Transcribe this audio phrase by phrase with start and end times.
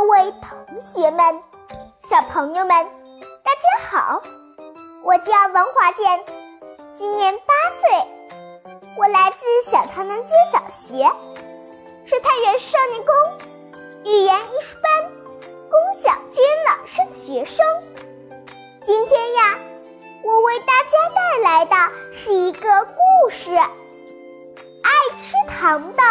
[0.00, 1.42] 各位同学们、
[2.08, 2.68] 小朋友们，
[3.44, 4.22] 大家好！
[5.04, 6.24] 我叫王华健，
[6.96, 7.90] 今年八岁，
[8.96, 11.04] 我来自小塘南街小学，
[12.06, 13.14] 是太原少年宫
[14.04, 15.12] 语言艺术班
[15.68, 17.62] 龚小军老师的学生。
[18.82, 19.58] 今天呀，
[20.24, 21.76] 我为大家带来的
[22.14, 23.54] 是一个故事——
[24.80, 26.02] 爱吃糖的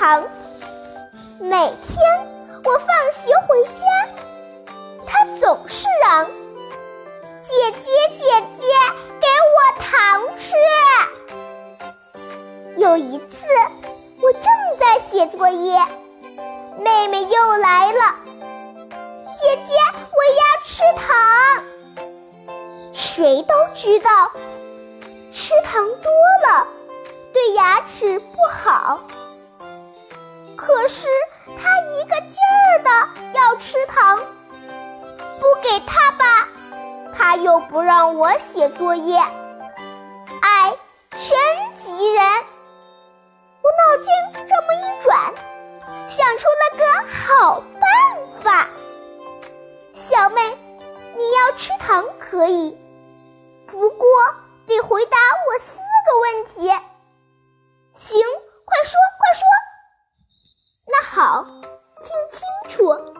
[0.00, 0.24] 糖，
[1.38, 2.26] 每天
[2.64, 3.84] 我放学回家，
[5.06, 6.26] 她总是嚷
[7.44, 8.24] ：“姐姐，姐
[8.56, 8.64] 姐，
[9.20, 10.56] 给我糖吃。”
[12.80, 13.44] 有一次，
[14.22, 15.78] 我正在写作业，
[16.78, 18.14] 妹妹又来了
[19.38, 19.74] ：“姐姐，
[20.16, 21.62] 我要吃糖。”
[22.94, 24.32] 谁都知道，
[25.30, 26.10] 吃糖多
[26.48, 26.66] 了。
[27.34, 29.00] 对牙齿不好，
[33.60, 34.18] 吃糖，
[35.38, 36.48] 不给他吧，
[37.14, 39.18] 他又不让我写作业，
[40.40, 40.74] 哎，
[41.10, 41.30] 真
[41.78, 42.24] 急人！
[43.62, 45.34] 我脑筋这么一转，
[46.08, 48.66] 想出了个好办法。
[49.94, 50.56] 小妹，
[51.14, 52.74] 你要吃糖可以，
[53.66, 54.06] 不过
[54.66, 56.66] 得回答我四个问题。
[57.94, 58.18] 行，
[58.64, 59.44] 快说快说。
[60.86, 61.44] 那好，
[62.00, 63.19] 听清楚。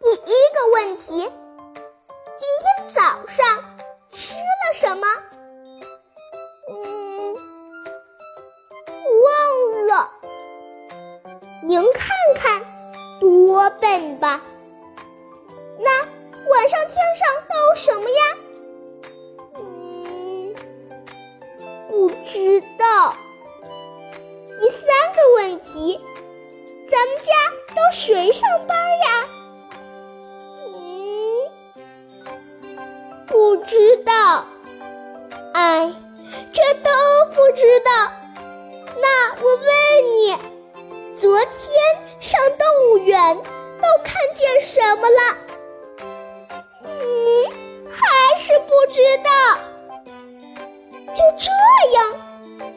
[0.00, 3.44] 第一个问题，今天早上
[4.12, 5.06] 吃了什么？
[6.68, 7.34] 嗯，
[9.24, 10.10] 忘了。
[11.62, 12.62] 您看看，
[13.20, 14.40] 多笨吧？
[15.78, 15.90] 那
[16.50, 18.20] 晚上天上都有什么呀？
[19.56, 20.54] 嗯，
[21.88, 23.16] 不知道。
[24.60, 26.00] 第三个问题，
[26.90, 27.32] 咱们家
[27.74, 28.76] 都谁上班
[37.46, 38.10] 不知道。
[39.00, 39.66] 那我问
[40.16, 40.36] 你，
[41.16, 41.48] 昨天
[42.18, 43.42] 上动物园都
[44.02, 45.20] 看见什么了？
[46.82, 47.44] 嗯，
[47.88, 49.30] 还是不知道。
[51.14, 51.52] 就这
[51.94, 52.18] 样，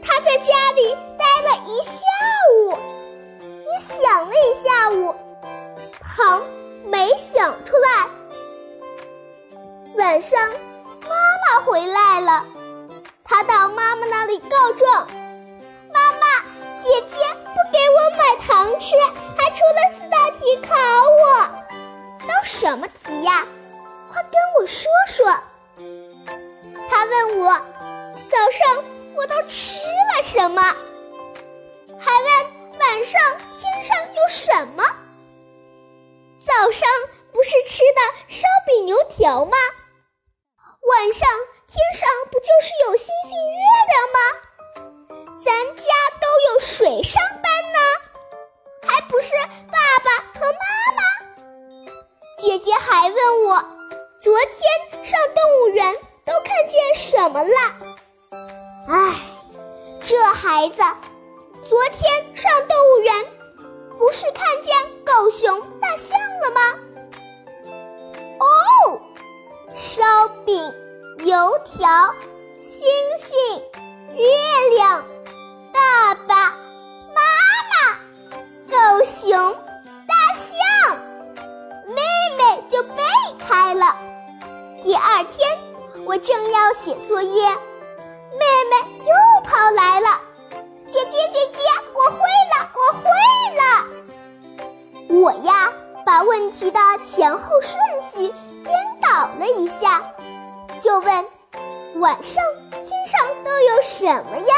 [0.04, 0.96] 他在家里。
[1.18, 1.92] 待了一下
[2.54, 2.78] 午，
[3.50, 5.16] 你想了一下午，
[6.00, 6.44] 糖
[6.86, 8.08] 没想出来。
[9.98, 10.40] 晚上，
[11.02, 12.46] 妈妈回来了，
[13.30, 15.08] 他到妈妈那里告状
[15.94, 16.26] ：“妈妈，
[16.82, 18.96] 姐姐不给我买糖吃，
[19.38, 21.48] 还出了四道题考我。
[22.28, 23.46] 都什么题呀？
[24.12, 25.28] 快跟我说说。”
[26.90, 27.54] 他问我
[28.32, 28.84] ：“早上
[29.16, 30.64] 我都吃了什么？”
[32.02, 33.22] 还问晚上
[33.60, 34.84] 天上有什么？
[36.40, 36.90] 早上
[37.32, 39.56] 不是吃的烧饼油条吗？
[40.82, 41.30] 晚上
[41.72, 44.18] 天上不就是有星星月亮吗？
[45.38, 45.84] 咱家
[46.20, 47.80] 都有谁上班呢？
[48.88, 49.36] 还不是
[49.68, 50.64] 爸爸和妈
[50.98, 51.00] 妈。
[52.40, 53.64] 姐姐还问我，
[54.20, 55.96] 昨天上动物园
[56.26, 57.54] 都看见什么了？
[58.88, 59.14] 唉，
[60.02, 60.82] 这孩子。
[61.62, 63.14] 昨天上动物园，
[64.00, 66.80] 不是看见狗熊、大象了吗？
[71.66, 72.14] 条
[72.64, 73.38] 星星
[74.16, 74.26] 月
[74.78, 75.04] 亮
[75.74, 76.52] 爸爸
[77.14, 77.22] 妈
[77.70, 77.74] 妈
[78.70, 79.30] 狗熊
[80.08, 80.98] 大象
[81.88, 82.02] 妹
[82.38, 83.04] 妹就背
[83.46, 83.96] 开了
[84.84, 85.60] 第二天
[86.06, 90.08] 我正要写作业妹妹又跑来了
[90.92, 91.60] 姐姐姐姐
[91.94, 93.10] 我会了我会
[93.58, 95.74] 了我呀
[96.06, 98.34] 把问题的前后顺序
[98.64, 100.02] 颠倒了一下
[100.82, 101.39] 就问
[102.00, 102.42] 晚上
[102.72, 104.56] 天上都有什么呀？”“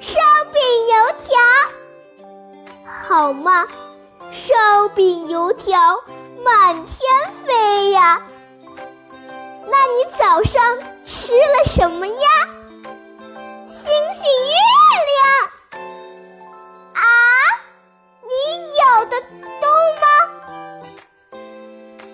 [0.00, 0.18] 烧
[0.52, 1.36] 饼油条。
[3.06, 3.68] ”“好嘛，
[4.32, 6.02] 烧饼油条
[6.42, 8.22] 满天飞呀
[9.70, 12.28] ！”“那你早上吃了什么呀
[13.68, 14.54] ？”“星星月
[15.10, 15.82] 亮。”
[16.96, 17.02] 啊，
[18.22, 18.32] 你
[18.78, 19.68] 咬的动
[20.00, 20.06] 吗？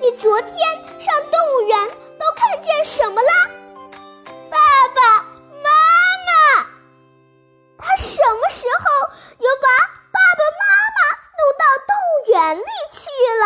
[0.01, 0.53] 你昨天
[0.99, 1.89] 上动物园
[2.19, 3.29] 都看见什么了？
[12.41, 13.45] 园里去了？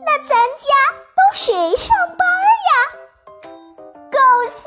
[0.00, 0.64] 那咱家
[1.14, 2.72] 都谁上班呀？
[4.10, 4.18] 狗
[4.48, 4.64] 熊、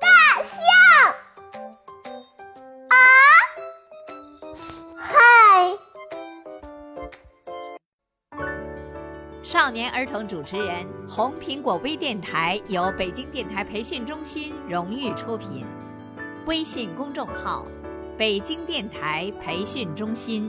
[0.00, 0.06] 大
[0.44, 0.56] 象
[2.88, 2.94] 啊？
[4.96, 5.76] 嗨。
[9.42, 15.66] 少年儿童主持人，红苹果微电台由北京电台培训中心荣誉出品，
[16.46, 17.66] 微信公众号：
[18.16, 20.48] 北京电台培训中心。